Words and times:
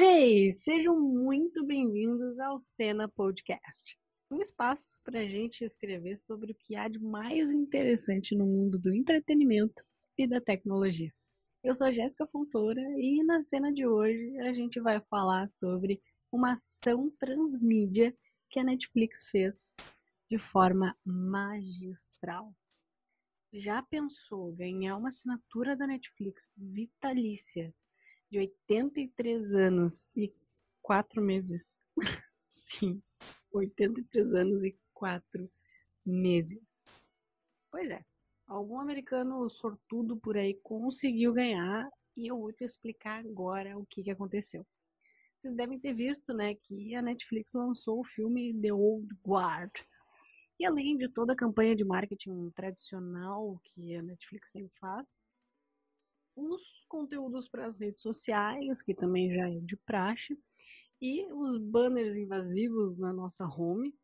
Hey, 0.00 0.52
sejam 0.52 0.96
muito 0.96 1.66
bem-vindos 1.66 2.38
ao 2.38 2.56
Cena 2.56 3.08
Podcast, 3.08 3.98
um 4.30 4.40
espaço 4.40 4.96
para 5.02 5.22
a 5.22 5.26
gente 5.26 5.64
escrever 5.64 6.16
sobre 6.16 6.52
o 6.52 6.54
que 6.54 6.76
há 6.76 6.86
de 6.86 7.00
mais 7.00 7.50
interessante 7.50 8.36
no 8.36 8.46
mundo 8.46 8.78
do 8.78 8.94
entretenimento 8.94 9.82
e 10.16 10.24
da 10.24 10.40
tecnologia. 10.40 11.12
Eu 11.64 11.74
sou 11.74 11.88
a 11.88 11.90
Jéssica 11.90 12.28
Fontoura 12.28 12.80
e 12.96 13.24
na 13.24 13.40
cena 13.40 13.72
de 13.72 13.88
hoje 13.88 14.38
a 14.38 14.52
gente 14.52 14.78
vai 14.78 15.02
falar 15.02 15.48
sobre 15.48 16.00
uma 16.30 16.52
ação 16.52 17.10
transmídia 17.18 18.16
que 18.50 18.60
a 18.60 18.64
Netflix 18.64 19.28
fez 19.28 19.72
de 20.30 20.38
forma 20.38 20.96
magistral. 21.04 22.54
Já 23.52 23.82
pensou 23.82 24.54
ganhar 24.54 24.96
uma 24.96 25.08
assinatura 25.08 25.76
da 25.76 25.88
Netflix 25.88 26.54
vitalícia 26.56 27.74
de 28.30 28.38
83 28.38 29.54
anos 29.54 30.16
e 30.16 30.32
4 30.82 31.22
meses. 31.22 31.88
Sim, 32.48 33.02
83 33.52 34.34
anos 34.34 34.64
e 34.64 34.76
4 34.94 35.50
meses. 36.04 36.86
Pois 37.70 37.90
é, 37.90 38.04
algum 38.46 38.80
americano 38.80 39.48
sortudo 39.48 40.16
por 40.16 40.36
aí 40.36 40.54
conseguiu 40.62 41.32
ganhar 41.32 41.88
e 42.16 42.26
eu 42.26 42.38
vou 42.38 42.52
te 42.52 42.64
explicar 42.64 43.20
agora 43.20 43.78
o 43.78 43.86
que, 43.86 44.02
que 44.02 44.10
aconteceu. 44.10 44.66
Vocês 45.36 45.54
devem 45.54 45.78
ter 45.78 45.94
visto, 45.94 46.34
né, 46.34 46.54
que 46.56 46.96
a 46.96 47.02
Netflix 47.02 47.52
lançou 47.54 48.00
o 48.00 48.04
filme 48.04 48.52
The 48.60 48.72
Old 48.72 49.06
Guard. 49.24 49.70
E 50.58 50.66
além 50.66 50.96
de 50.96 51.08
toda 51.08 51.32
a 51.32 51.36
campanha 51.36 51.76
de 51.76 51.84
marketing 51.84 52.50
tradicional 52.50 53.60
que 53.62 53.94
a 53.94 54.02
Netflix 54.02 54.50
sempre 54.50 54.76
faz, 54.76 55.22
os 56.38 56.84
conteúdos 56.88 57.48
para 57.48 57.66
as 57.66 57.78
redes 57.78 58.02
sociais, 58.02 58.80
que 58.82 58.94
também 58.94 59.28
já 59.30 59.48
é 59.48 59.58
de 59.60 59.76
praxe, 59.76 60.38
e 61.00 61.26
os 61.32 61.58
banners 61.58 62.16
invasivos 62.16 62.98
na 62.98 63.12
nossa 63.12 63.44
home. 63.44 63.94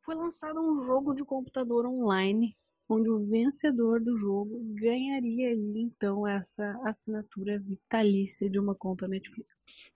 Foi 0.00 0.14
lançado 0.14 0.60
um 0.60 0.84
jogo 0.84 1.14
de 1.14 1.24
computador 1.24 1.86
online, 1.86 2.56
onde 2.88 3.08
o 3.10 3.18
vencedor 3.18 4.00
do 4.00 4.14
jogo 4.16 4.60
ganharia 4.74 5.52
então 5.52 6.26
essa 6.26 6.78
assinatura 6.84 7.58
vitalícia 7.58 8.50
de 8.50 8.58
uma 8.58 8.74
conta 8.74 9.08
Netflix. 9.08 9.92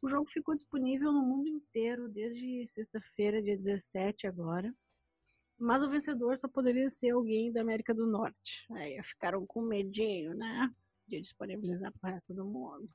O 0.00 0.08
jogo 0.08 0.26
ficou 0.26 0.54
disponível 0.54 1.12
no 1.12 1.22
mundo 1.22 1.48
inteiro 1.48 2.08
desde 2.08 2.64
sexta-feira, 2.66 3.42
dia 3.42 3.56
17 3.56 4.26
agora. 4.26 4.72
Mas 5.58 5.82
o 5.82 5.90
vencedor 5.90 6.38
só 6.38 6.46
poderia 6.46 6.88
ser 6.88 7.10
alguém 7.10 7.50
da 7.50 7.60
América 7.62 7.92
do 7.92 8.06
Norte. 8.06 8.64
Aí 8.70 9.02
ficaram 9.02 9.44
com 9.44 9.60
medinho, 9.60 10.32
né? 10.34 10.72
De 11.06 11.20
disponibilizar 11.20 11.92
para 11.92 12.08
o 12.08 12.12
resto 12.12 12.32
do 12.32 12.44
mundo. 12.44 12.86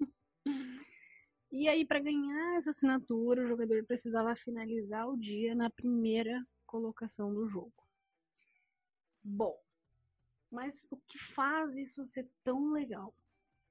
e 1.50 1.68
aí, 1.68 1.84
para 1.84 1.98
ganhar 1.98 2.56
essa 2.56 2.70
assinatura, 2.70 3.42
o 3.42 3.46
jogador 3.46 3.84
precisava 3.84 4.34
finalizar 4.36 5.08
o 5.08 5.16
dia 5.16 5.56
na 5.56 5.68
primeira 5.68 6.46
colocação 6.64 7.34
do 7.34 7.46
jogo. 7.46 7.74
Bom, 9.22 9.58
mas 10.50 10.86
o 10.92 10.96
que 11.08 11.18
faz 11.18 11.74
isso 11.74 12.04
ser 12.04 12.28
tão 12.44 12.72
legal? 12.72 13.12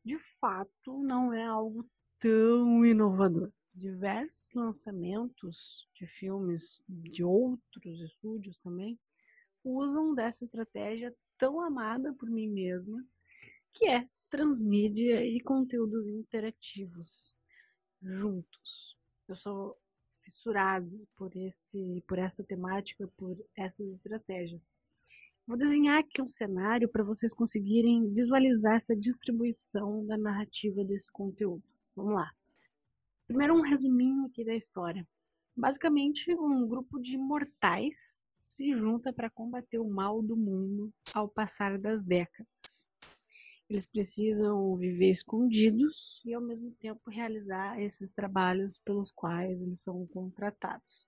De 0.04 0.18
fato, 0.18 1.02
não 1.02 1.32
é 1.32 1.46
algo 1.46 1.90
tão 2.20 2.86
inovador 2.86 3.54
diversos 3.74 4.54
lançamentos 4.54 5.90
de 5.96 6.06
filmes 6.06 6.84
de 6.88 7.24
outros 7.24 8.00
estúdios 8.02 8.58
também 8.58 9.00
usam 9.64 10.14
dessa 10.14 10.44
estratégia 10.44 11.16
tão 11.38 11.60
amada 11.62 12.14
por 12.14 12.30
mim 12.30 12.48
mesma, 12.48 13.04
que 13.74 13.86
é 13.86 14.08
transmídia 14.30 15.26
e 15.26 15.40
conteúdos 15.42 16.08
interativos 16.08 17.36
juntos. 18.02 18.98
Eu 19.28 19.36
sou 19.36 19.78
fissurado 20.18 21.08
por 21.16 21.36
esse 21.36 22.04
por 22.08 22.18
essa 22.18 22.44
temática, 22.44 23.08
por 23.18 23.38
essas 23.56 23.92
estratégias. 23.92 24.74
Vou 25.46 25.58
desenhar 25.58 26.00
aqui 26.00 26.22
um 26.22 26.28
cenário 26.28 26.88
para 26.88 27.04
vocês 27.04 27.34
conseguirem 27.34 28.14
visualizar 28.14 28.76
essa 28.76 28.96
distribuição 28.96 30.06
da 30.06 30.18
narrativa 30.18 30.84
desse 30.86 31.12
conteúdo. 31.12 31.64
Vamos 31.96 32.14
lá. 32.14 32.34
Primeiro, 33.28 33.56
um 33.56 33.62
resuminho 33.62 34.26
aqui 34.26 34.44
da 34.44 34.54
história. 34.54 35.08
Basicamente, 35.56 36.34
um 36.36 36.68
grupo 36.68 37.00
de 37.00 37.18
mortais 37.18 38.22
se 38.50 38.72
junta 38.72 39.14
para 39.14 39.30
combater 39.30 39.80
o 39.80 39.90
mal 39.90 40.22
do 40.22 40.36
mundo 40.36 40.94
ao 41.14 41.30
passar 41.30 41.80
das 41.80 42.04
décadas. 42.04 42.88
Eles 43.70 43.86
precisam 43.86 44.76
viver 44.76 45.10
escondidos 45.10 46.22
e, 46.26 46.34
ao 46.34 46.42
mesmo 46.42 46.72
tempo, 46.80 47.10
realizar 47.10 47.82
esses 47.82 48.12
trabalhos 48.12 48.78
pelos 48.80 49.12
quais 49.12 49.62
eles 49.62 49.82
são 49.82 50.06
contratados. 50.08 51.08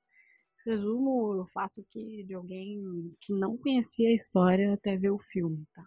Esse 0.55 0.69
resumo 0.69 1.35
eu 1.35 1.45
faço 1.47 1.81
aqui 1.81 2.23
de 2.23 2.33
alguém 2.33 2.81
que 3.19 3.33
não 3.33 3.57
conhecia 3.57 4.09
a 4.09 4.13
história 4.13 4.73
até 4.73 4.95
ver 4.97 5.11
o 5.11 5.19
filme, 5.19 5.67
tá? 5.73 5.85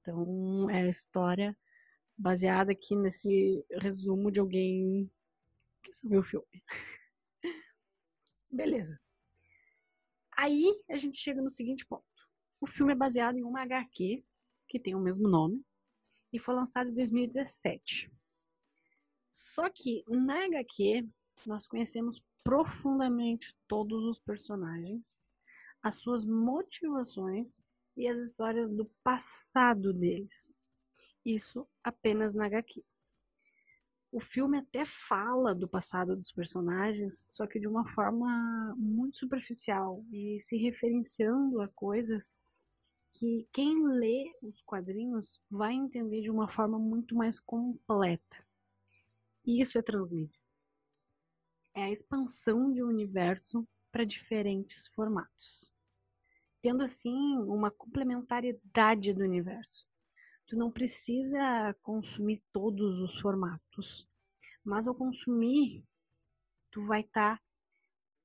Então, 0.00 0.70
é 0.70 0.82
a 0.84 0.88
história 0.88 1.56
baseada 2.16 2.72
aqui 2.72 2.96
nesse 2.96 3.62
resumo 3.72 4.30
de 4.30 4.40
alguém 4.40 5.10
que 5.82 5.92
só 5.92 6.08
viu 6.08 6.20
o 6.20 6.22
filme. 6.22 6.64
Beleza. 8.50 9.00
Aí 10.36 10.64
a 10.88 10.96
gente 10.96 11.18
chega 11.18 11.42
no 11.42 11.50
seguinte 11.50 11.84
ponto. 11.86 12.04
O 12.60 12.66
filme 12.66 12.92
é 12.92 12.96
baseado 12.96 13.36
em 13.36 13.44
uma 13.44 13.62
HQ 13.62 14.24
que 14.68 14.78
tem 14.78 14.94
o 14.94 15.00
mesmo 15.00 15.28
nome 15.28 15.64
e 16.32 16.38
foi 16.38 16.54
lançado 16.54 16.90
em 16.90 16.94
2017. 16.94 18.10
Só 19.30 19.68
que 19.70 20.04
na 20.08 20.44
HQ 20.46 21.08
nós 21.46 21.66
conhecemos 21.66 22.22
profundamente 22.42 23.54
todos 23.66 24.04
os 24.04 24.20
personagens, 24.20 25.20
as 25.82 25.96
suas 25.96 26.24
motivações 26.24 27.68
e 27.96 28.08
as 28.08 28.18
histórias 28.18 28.70
do 28.70 28.86
passado 29.02 29.92
deles. 29.92 30.62
Isso 31.24 31.68
apenas 31.82 32.32
na 32.32 32.46
HQ. 32.46 32.84
O 34.10 34.20
filme 34.20 34.58
até 34.58 34.84
fala 34.86 35.54
do 35.54 35.68
passado 35.68 36.16
dos 36.16 36.32
personagens, 36.32 37.26
só 37.28 37.46
que 37.46 37.58
de 37.58 37.68
uma 37.68 37.86
forma 37.86 38.74
muito 38.76 39.18
superficial 39.18 40.02
e 40.10 40.40
se 40.40 40.56
referenciando 40.56 41.60
a 41.60 41.68
coisas 41.68 42.34
que 43.12 43.46
quem 43.52 43.86
lê 43.98 44.32
os 44.42 44.62
quadrinhos 44.62 45.40
vai 45.50 45.74
entender 45.74 46.22
de 46.22 46.30
uma 46.30 46.48
forma 46.48 46.78
muito 46.78 47.14
mais 47.14 47.38
completa. 47.38 48.46
E 49.44 49.60
isso 49.60 49.78
é 49.78 49.82
transmídia. 49.82 50.40
É 51.74 51.84
a 51.84 51.90
expansão 51.90 52.72
de 52.72 52.82
um 52.82 52.88
universo 52.88 53.66
para 53.92 54.04
diferentes 54.04 54.86
formatos, 54.88 55.72
tendo 56.62 56.82
assim 56.82 57.36
uma 57.38 57.70
complementariedade 57.70 59.12
do 59.12 59.22
universo 59.22 59.86
tu 60.48 60.56
não 60.56 60.70
precisa 60.70 61.74
consumir 61.82 62.42
todos 62.50 63.00
os 63.00 63.18
formatos, 63.20 64.08
mas 64.64 64.88
ao 64.88 64.94
consumir, 64.94 65.84
tu 66.70 66.80
vai 66.86 67.02
estar 67.02 67.36
tá 67.36 67.42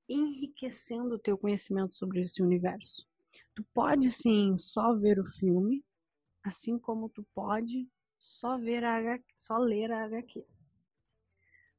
enriquecendo 0.07 1.15
o 1.15 1.19
teu 1.19 1.37
conhecimento 1.37 1.93
sobre 1.93 2.21
esse 2.21 2.41
universo. 2.41 3.05
Tu 3.53 3.63
pode 3.73 4.09
sim 4.09 4.55
só 4.55 4.95
ver 4.95 5.19
o 5.19 5.25
filme, 5.25 5.83
assim 6.43 6.79
como 6.79 7.09
tu 7.09 7.25
pode 7.35 7.89
só 8.17 8.57
ver 8.57 8.85
a 8.85 8.95
HQ, 8.95 9.25
só 9.35 9.57
ler 9.57 9.91
a 9.91 10.05
HQ. 10.05 10.45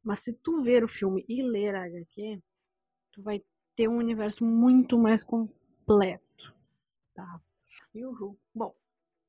Mas 0.03 0.21
se 0.21 0.35
tu 0.35 0.63
ver 0.63 0.85
o 0.85 0.89
filme 0.89 1.25
e 1.27 1.43
ler 1.43 1.75
a 1.75 1.87
HQ, 1.87 2.43
tu 3.13 3.23
vai 3.23 3.43
ter 3.75 3.89
um 3.89 3.97
universo 3.97 4.45
muito 4.45 4.99
mais 4.99 5.25
completo, 5.25 6.55
tá? 7.15 7.41
E 7.95 8.05
o 8.05 8.15
jogo, 8.15 8.39
bom, 8.55 8.75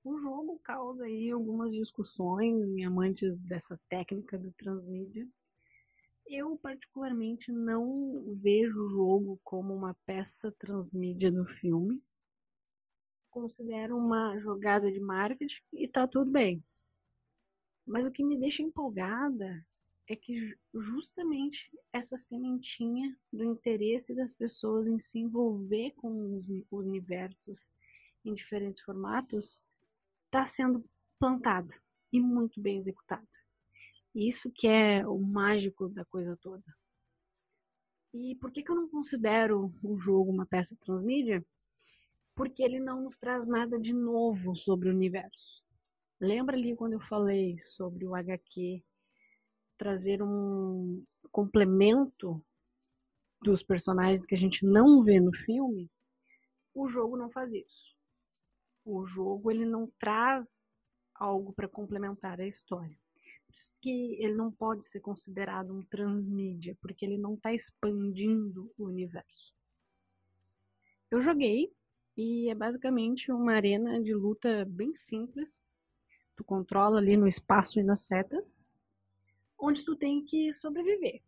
o 0.05 0.15
jogo 0.17 0.59
causa 0.63 1.05
aí 1.05 1.31
algumas 1.31 1.73
discussões 1.73 2.69
em 2.69 2.85
amantes 2.85 3.41
dessa 3.41 3.79
técnica 3.89 4.37
do 4.37 4.51
transmídia. 4.51 5.27
Eu, 6.27 6.55
particularmente, 6.57 7.51
não 7.51 8.13
vejo 8.43 8.83
o 8.83 8.89
jogo 8.89 9.39
como 9.43 9.73
uma 9.73 9.95
peça 10.05 10.51
transmídia 10.59 11.31
do 11.31 11.43
filme. 11.43 12.03
Considero 13.31 13.97
uma 13.97 14.37
jogada 14.37 14.91
de 14.91 14.99
marketing 14.99 15.61
e 15.73 15.87
tá 15.87 16.07
tudo 16.07 16.31
bem. 16.31 16.63
Mas 17.83 18.05
o 18.05 18.11
que 18.11 18.23
me 18.23 18.37
deixa 18.37 18.61
empolgada 18.61 19.65
é 20.07 20.15
que 20.15 20.35
justamente 20.71 21.71
essa 21.91 22.15
sementinha 22.15 23.17
do 23.33 23.43
interesse 23.43 24.13
das 24.13 24.31
pessoas 24.33 24.87
em 24.87 24.99
se 24.99 25.17
envolver 25.17 25.93
com 25.95 26.35
os 26.37 26.47
universos 26.69 27.73
em 28.23 28.35
diferentes 28.35 28.81
formatos 28.81 29.63
está 30.35 30.45
sendo 30.45 30.83
plantada 31.17 31.73
e 32.11 32.19
muito 32.19 32.59
bem 32.59 32.75
executada. 32.75 33.25
Isso 34.13 34.51
que 34.51 34.67
é 34.67 35.07
o 35.07 35.17
mágico 35.17 35.87
da 35.87 36.03
coisa 36.03 36.35
toda. 36.35 36.63
E 38.13 38.35
por 38.35 38.51
que, 38.51 38.61
que 38.61 38.69
eu 38.69 38.75
não 38.75 38.89
considero 38.89 39.73
o 39.81 39.97
jogo 39.97 40.31
uma 40.31 40.45
peça 40.45 40.77
transmídia? 40.81 41.45
Porque 42.35 42.61
ele 42.63 42.81
não 42.81 43.01
nos 43.01 43.17
traz 43.17 43.45
nada 43.45 43.79
de 43.79 43.93
novo 43.93 44.57
sobre 44.57 44.89
o 44.89 44.93
universo. 44.93 45.63
Lembra 46.19 46.57
ali 46.57 46.75
quando 46.75 46.93
eu 46.93 47.01
falei 47.01 47.57
sobre 47.57 48.05
o 48.05 48.13
HQ 48.13 48.83
trazer 49.77 50.21
um 50.21 51.01
complemento 51.31 52.43
dos 53.41 53.63
personagens 53.63 54.25
que 54.25 54.35
a 54.35 54.37
gente 54.37 54.65
não 54.65 55.01
vê 55.01 55.19
no 55.19 55.33
filme, 55.33 55.89
o 56.73 56.89
jogo 56.89 57.15
não 57.15 57.29
faz 57.29 57.53
isso. 57.53 57.94
O 58.85 59.03
jogo 59.03 59.49
ele 59.49 59.65
não 59.65 59.91
traz 59.97 60.69
algo 61.13 61.51
para 61.51 61.67
complementar 61.67 62.39
a 62.39 62.45
história. 62.45 62.97
Por 63.47 63.55
isso 63.55 63.73
que 63.81 64.15
ele 64.21 64.35
não 64.35 64.51
pode 64.51 64.85
ser 64.85 64.99
considerado 64.99 65.73
um 65.73 65.83
transmídia, 65.83 66.77
porque 66.79 67.05
ele 67.05 67.17
não 67.17 67.33
está 67.33 67.51
expandindo 67.51 68.71
o 68.77 68.85
universo. 68.85 69.53
Eu 71.09 71.19
joguei 71.19 71.73
e 72.15 72.49
é 72.49 72.55
basicamente 72.55 73.31
uma 73.31 73.53
arena 73.53 74.01
de 74.01 74.13
luta 74.13 74.65
bem 74.65 74.93
simples. 74.93 75.63
Tu 76.35 76.43
controla 76.43 76.99
ali 76.99 77.17
no 77.17 77.27
espaço 77.27 77.79
e 77.79 77.83
nas 77.83 78.01
setas, 78.01 78.61
onde 79.57 79.83
tu 79.83 79.95
tem 79.95 80.23
que 80.23 80.53
sobreviver. 80.53 81.21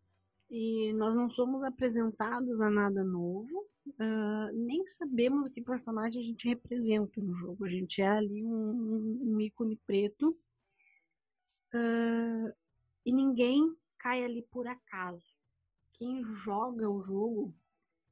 E 0.50 0.94
nós 0.94 1.14
não 1.14 1.28
somos 1.28 1.62
apresentados 1.62 2.60
a 2.62 2.70
nada 2.70 3.04
novo, 3.04 3.68
uh, 3.86 4.52
nem 4.54 4.84
sabemos 4.86 5.46
que 5.48 5.60
personagem 5.60 6.22
a 6.22 6.24
gente 6.24 6.48
representa 6.48 7.20
no 7.20 7.34
jogo. 7.34 7.66
A 7.66 7.68
gente 7.68 8.00
é 8.00 8.08
ali 8.08 8.42
um, 8.42 9.34
um 9.34 9.40
ícone 9.40 9.76
preto 9.86 10.30
uh, 11.74 12.52
e 13.04 13.12
ninguém 13.12 13.76
cai 13.98 14.24
ali 14.24 14.42
por 14.50 14.66
acaso. 14.66 15.36
Quem 15.92 16.24
joga 16.24 16.88
o 16.88 17.02
jogo 17.02 17.54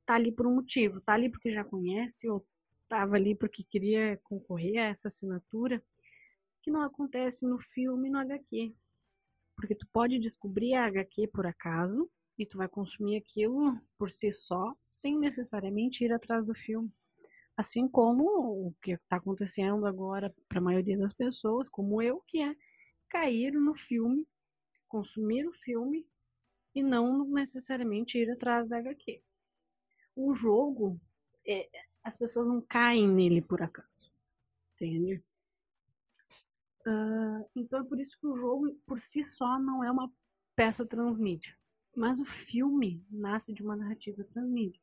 tá 0.05 0.17
ali 0.17 0.31
por 0.31 0.47
um 0.47 0.57
motivo, 0.57 1.01
tá 1.01 1.15
ali 1.15 1.31
porque 1.31 1.51
já 1.51 1.65
conhece 1.65 2.29
ou 2.29 2.47
tava 2.87 3.17
ali 3.17 3.35
porque 3.35 3.65
queria 3.65 4.21
concorrer 4.23 4.79
a 4.79 4.89
essa 4.89 5.09
assinatura, 5.09 5.83
que 6.63 6.71
não 6.71 6.83
acontece 6.83 7.47
no 7.47 7.59
filme 7.59 8.11
no 8.11 8.19
HQ. 8.19 8.75
Porque 9.57 9.75
tu 9.75 9.87
pode 9.91 10.19
descobrir 10.19 10.75
a 10.75 10.87
HQ 10.87 11.29
por 11.29 11.47
acaso 11.47 12.11
e 12.39 12.45
tu 12.45 12.59
vai 12.59 12.69
consumir 12.69 13.17
aquilo 13.17 13.81
por 13.97 14.11
si 14.11 14.31
só, 14.31 14.75
sem 14.89 15.19
necessariamente 15.19 16.05
ir 16.05 16.13
atrás 16.13 16.45
do 16.45 16.55
filme. 16.55 16.93
Assim 17.57 17.89
como 17.89 18.25
o 18.69 18.75
que 18.83 18.93
está 18.93 19.17
acontecendo 19.17 19.87
agora 19.87 20.35
para 20.49 20.59
a 20.59 20.63
maioria 20.63 20.99
das 20.99 21.15
pessoas, 21.15 21.69
como 21.69 22.03
eu, 22.03 22.23
que 22.27 22.43
é 22.43 22.55
cair 23.09 23.53
no 23.53 23.75
filme, 23.75 24.27
consumir 24.87 25.47
o 25.47 25.53
filme 25.53 26.07
e 26.75 26.83
não 26.83 27.27
necessariamente 27.27 28.19
ir 28.19 28.31
atrás 28.31 28.69
da 28.69 28.79
HQ 28.79 29.23
o 30.17 30.33
jogo, 30.33 30.99
é, 31.47 31.69
as 32.03 32.17
pessoas 32.17 32.49
não 32.49 32.63
caem 32.63 33.07
nele 33.07 33.43
por 33.43 33.63
acaso. 33.63 34.11
Entende? 34.73 35.23
Uh, 36.87 37.45
então 37.55 37.81
é 37.81 37.85
por 37.85 38.01
isso 38.01 38.19
que 38.19 38.27
o 38.27 38.35
jogo, 38.35 38.75
por 38.87 38.99
si 38.99 39.23
só, 39.23 39.59
não 39.59 39.85
é 39.85 39.91
uma 39.91 40.11
peça 40.55 40.87
transmídia. 40.87 41.57
Mas 41.97 42.21
o 42.21 42.25
filme 42.25 43.03
nasce 43.11 43.55
de 43.55 43.63
uma 43.63 43.75
narrativa 43.75 44.23
transmídia. 44.23 44.83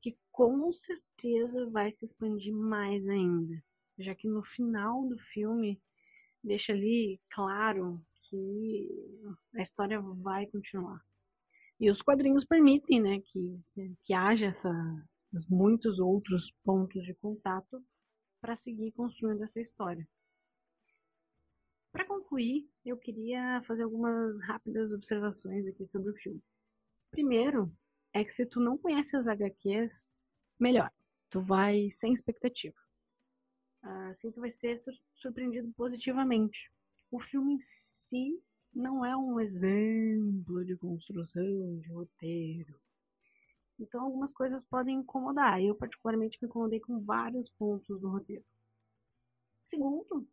Que 0.00 0.16
com 0.30 0.70
certeza 0.70 1.68
vai 1.68 1.90
se 1.90 2.04
expandir 2.04 2.54
mais 2.54 3.08
ainda. 3.08 3.62
Já 3.98 4.14
que 4.14 4.28
no 4.28 4.42
final 4.42 5.06
do 5.08 5.18
filme 5.18 5.82
deixa 6.42 6.72
ali 6.72 7.20
claro 7.28 8.00
que 8.20 8.88
a 9.56 9.60
história 9.60 10.00
vai 10.22 10.46
continuar. 10.46 11.04
E 11.80 11.90
os 11.90 12.00
quadrinhos 12.00 12.44
permitem 12.44 13.00
né, 13.00 13.20
que, 13.20 13.56
que 14.04 14.12
haja 14.12 14.46
essa, 14.46 14.70
esses 15.16 15.48
muitos 15.48 15.98
outros 15.98 16.52
pontos 16.62 17.04
de 17.04 17.14
contato 17.14 17.82
para 18.40 18.54
seguir 18.54 18.92
construindo 18.92 19.42
essa 19.42 19.60
história. 19.60 20.06
Concluir, 22.30 22.70
eu 22.84 22.96
queria 22.96 23.60
fazer 23.62 23.82
algumas 23.82 24.40
rápidas 24.46 24.92
observações 24.92 25.66
aqui 25.66 25.84
sobre 25.84 26.12
o 26.12 26.16
filme. 26.16 26.40
Primeiro, 27.10 27.76
é 28.12 28.22
que 28.22 28.30
se 28.30 28.46
tu 28.46 28.60
não 28.60 28.78
conhece 28.78 29.16
as 29.16 29.26
HQs, 29.26 30.08
melhor, 30.56 30.92
tu 31.28 31.40
vai 31.40 31.90
sem 31.90 32.12
expectativa. 32.12 32.76
Assim 33.82 34.30
tu 34.30 34.40
vai 34.40 34.48
ser 34.48 34.76
surpreendido 35.12 35.72
positivamente. 35.72 36.70
O 37.10 37.18
filme 37.18 37.54
em 37.54 37.58
si 37.58 38.40
não 38.72 39.04
é 39.04 39.16
um 39.16 39.40
exemplo 39.40 40.64
de 40.64 40.76
construção 40.76 41.80
de 41.80 41.92
roteiro. 41.92 42.80
Então, 43.76 44.04
algumas 44.04 44.32
coisas 44.32 44.62
podem 44.62 44.98
incomodar. 44.98 45.60
Eu, 45.60 45.74
particularmente, 45.74 46.38
me 46.40 46.46
incomodei 46.46 46.78
com 46.78 47.00
vários 47.00 47.50
pontos 47.50 48.00
do 48.00 48.08
roteiro. 48.08 48.44
Segundo, 49.64 50.28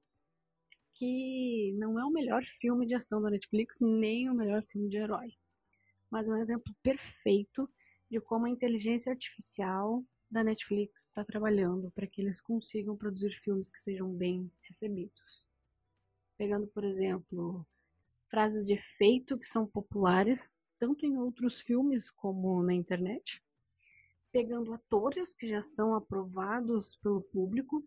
que 0.98 1.74
não 1.78 2.00
é 2.00 2.06
o 2.06 2.12
melhor 2.12 2.44
filme 2.44 2.86
de 2.86 2.96
ação 2.96 3.22
da 3.22 3.30
Netflix, 3.30 3.80
nem 3.80 4.30
o 4.30 4.34
melhor 4.34 4.62
filme 4.64 4.90
de 4.90 4.98
herói. 4.98 5.34
Mas 6.10 6.28
é 6.28 6.32
um 6.32 6.38
exemplo 6.38 6.74
perfeito 6.82 7.70
de 8.10 8.20
como 8.20 8.46
a 8.46 8.50
inteligência 8.50 9.12
artificial 9.12 10.04
da 10.30 10.44
Netflix 10.44 11.04
está 11.04 11.24
trabalhando 11.24 11.92
para 11.92 12.08
que 12.08 12.22
eles 12.22 12.42
consigam 12.42 12.98
produzir 12.98 13.32
filmes 13.32 13.70
que 13.70 13.80
sejam 13.80 14.12
bem 14.12 14.52
recebidos. 14.62 15.46
Pegando, 16.38 16.68
por 16.68 16.84
exemplo, 16.84 17.66
frases 18.28 18.66
de 18.66 18.74
efeito 18.74 19.38
que 19.38 19.48
são 19.48 19.66
populares 19.68 20.64
tanto 20.78 21.06
em 21.06 21.18
outros 21.18 21.60
filmes 21.60 22.12
como 22.12 22.62
na 22.62 22.74
internet, 22.74 23.42
pegando 24.32 24.74
atores 24.74 25.34
que 25.34 25.48
já 25.48 25.62
são 25.62 25.96
aprovados 25.96 26.96
pelo 26.98 27.22
público 27.22 27.84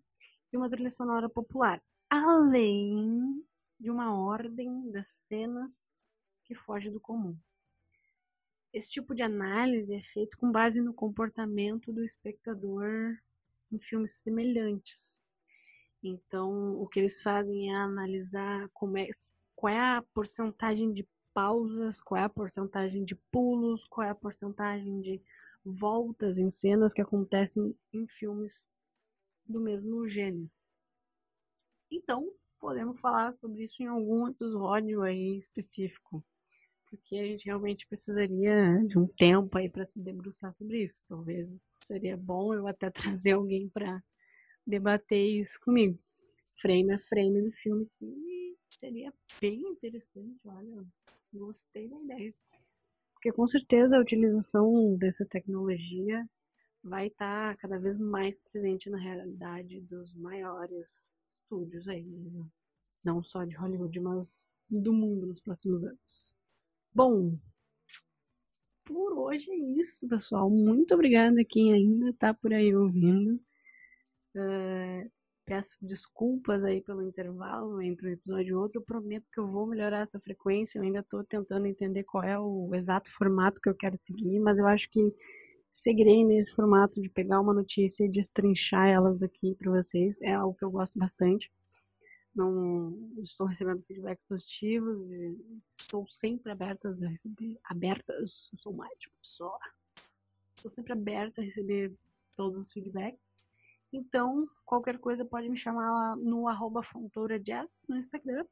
e 0.52 0.56
uma 0.56 0.68
trilha 0.68 0.90
sonora 0.90 1.28
popular, 1.28 1.80
além 2.10 3.46
de 3.78 3.88
uma 3.88 4.12
ordem 4.12 4.90
das 4.90 5.08
cenas 5.08 5.96
que 6.44 6.54
foge 6.54 6.90
do 6.90 7.00
comum. 7.00 7.38
Esse 8.72 8.90
tipo 8.90 9.14
de 9.14 9.22
análise 9.22 9.94
é 9.94 10.02
feito 10.02 10.36
com 10.36 10.50
base 10.50 10.80
no 10.80 10.92
comportamento 10.92 11.92
do 11.92 12.04
espectador 12.04 13.16
em 13.70 13.78
filmes 13.78 14.14
semelhantes. 14.14 15.24
Então, 16.02 16.74
o 16.80 16.86
que 16.88 16.98
eles 16.98 17.22
fazem 17.22 17.70
é 17.70 17.76
analisar 17.76 18.64
é, 18.64 18.68
qual 19.54 19.72
é 19.72 19.78
a 19.78 20.04
porcentagem 20.12 20.92
de 20.92 21.06
pausas, 21.32 22.00
qual 22.00 22.20
é 22.20 22.24
a 22.24 22.28
porcentagem 22.28 23.04
de 23.04 23.14
pulos, 23.30 23.84
qual 23.84 24.06
é 24.06 24.10
a 24.10 24.14
porcentagem 24.14 25.00
de 25.00 25.22
voltas 25.64 26.38
em 26.38 26.50
cenas 26.50 26.92
que 26.92 27.02
acontecem 27.02 27.76
em 27.92 28.06
filmes 28.08 28.74
do 29.46 29.60
mesmo 29.60 30.06
gênero. 30.06 30.50
Então, 31.90 32.32
podemos 32.58 33.00
falar 33.00 33.32
sobre 33.32 33.64
isso 33.64 33.82
em 33.82 33.86
algum 33.86 34.28
episódio 34.28 35.02
aí 35.02 35.36
específico, 35.36 36.24
porque 36.86 37.16
a 37.16 37.24
gente 37.24 37.46
realmente 37.46 37.86
precisaria 37.86 38.78
de 38.86 38.98
um 38.98 39.06
tempo 39.06 39.58
aí 39.58 39.68
para 39.68 39.84
se 39.84 40.00
debruçar 40.00 40.52
sobre 40.52 40.82
isso. 40.82 41.06
Talvez 41.08 41.64
seria 41.84 42.16
bom 42.16 42.54
eu 42.54 42.66
até 42.66 42.90
trazer 43.18 43.32
alguém 43.32 43.68
para 43.68 44.02
debater 44.66 45.40
isso 45.40 45.58
comigo, 45.60 45.98
frame 46.54 46.92
a 46.92 46.98
frame 46.98 47.42
do 47.42 47.50
filme 47.50 47.86
que 47.98 48.56
seria 48.62 49.12
bem 49.40 49.60
interessante, 49.62 50.38
olha, 50.46 50.86
gostei 51.32 51.88
da 51.88 51.98
ideia. 51.98 52.34
Porque 53.14 53.32
com 53.32 53.46
certeza 53.46 53.96
a 53.96 54.00
utilização 54.00 54.96
dessa 54.96 55.26
tecnologia 55.26 56.24
vai 56.82 57.08
estar 57.08 57.56
cada 57.58 57.78
vez 57.78 57.98
mais 57.98 58.40
presente 58.40 58.88
na 58.88 58.98
realidade 58.98 59.80
dos 59.80 60.14
maiores 60.14 61.24
estúdios 61.26 61.88
aí, 61.88 62.04
né? 62.04 62.46
não 63.04 63.22
só 63.22 63.44
de 63.44 63.56
Hollywood, 63.56 64.00
mas 64.00 64.48
do 64.68 64.92
mundo 64.92 65.26
nos 65.26 65.40
próximos 65.40 65.84
anos. 65.84 66.36
Bom, 66.94 67.38
por 68.84 69.12
hoje 69.18 69.50
é 69.50 69.56
isso, 69.56 70.08
pessoal. 70.08 70.50
Muito 70.50 70.94
obrigada 70.94 71.40
a 71.40 71.44
quem 71.44 71.72
ainda 71.72 72.10
está 72.10 72.34
por 72.34 72.52
aí 72.52 72.74
ouvindo. 72.74 73.40
Uh, 74.34 75.10
Peço 75.50 75.76
desculpas 75.82 76.64
aí 76.64 76.80
pelo 76.80 77.02
intervalo 77.02 77.82
entre 77.82 78.06
um 78.06 78.12
episódio 78.12 78.50
e 78.50 78.54
outro. 78.54 78.78
Eu 78.78 78.84
prometo 78.84 79.26
que 79.32 79.40
eu 79.40 79.48
vou 79.48 79.66
melhorar 79.66 79.98
essa 79.98 80.20
frequência. 80.20 80.78
Eu 80.78 80.84
ainda 80.84 81.00
estou 81.00 81.24
tentando 81.24 81.66
entender 81.66 82.04
qual 82.04 82.22
é 82.22 82.38
o 82.38 82.72
exato 82.72 83.10
formato 83.10 83.60
que 83.60 83.68
eu 83.68 83.74
quero 83.74 83.96
seguir, 83.96 84.38
mas 84.38 84.60
eu 84.60 84.66
acho 84.68 84.88
que 84.88 85.12
seguirei 85.70 86.24
nesse 86.24 86.54
formato 86.54 87.00
de 87.00 87.08
pegar 87.08 87.40
uma 87.40 87.54
notícia 87.54 88.04
e 88.04 88.10
destrinchar 88.10 88.88
elas 88.88 89.22
aqui 89.22 89.54
para 89.54 89.70
vocês. 89.70 90.20
É 90.22 90.34
algo 90.34 90.56
que 90.56 90.64
eu 90.64 90.70
gosto 90.70 90.98
bastante. 90.98 91.50
Não 92.34 92.96
estou 93.22 93.46
recebendo 93.46 93.82
feedbacks 93.82 94.24
positivos 94.24 95.12
e 95.12 95.36
estou 95.62 96.06
sempre 96.06 96.50
abertas 96.50 97.02
a 97.02 97.08
receber 97.08 97.58
abertas, 97.64 98.50
sou 98.54 98.72
mais 98.72 98.96
de 98.98 99.08
uma 99.08 99.18
pessoa. 99.20 99.58
Estou 100.56 100.70
sempre 100.70 100.92
aberta 100.92 101.40
a 101.40 101.44
receber 101.44 101.92
todos 102.36 102.58
os 102.58 102.72
feedbacks. 102.72 103.36
Então, 103.92 104.48
qualquer 104.64 104.98
coisa 104.98 105.24
pode 105.24 105.48
me 105.48 105.56
chamar 105.56 106.16
no 106.16 106.46
arroba 106.46 106.80
Jazz 107.42 107.86
no 107.88 107.96
Instagram, 107.96 108.44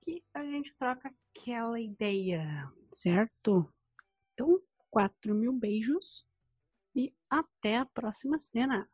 que 0.00 0.22
a 0.32 0.44
gente 0.44 0.76
troca 0.76 1.12
aquela 1.34 1.80
ideia, 1.80 2.72
certo? 2.92 3.68
Então, 4.32 4.62
4 4.90 5.34
mil 5.34 5.52
beijos 5.52 6.24
e 6.98 7.14
até 7.30 7.76
a 7.76 7.86
próxima 7.86 8.36
cena. 8.38 8.90